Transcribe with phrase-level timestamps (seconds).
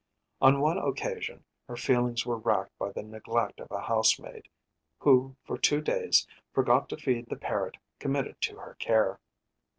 [0.41, 4.47] On one occasion her feelings were racked by the neglect of a housemaid,
[4.97, 9.19] who for two days forgot to feed the parrot committed to her care.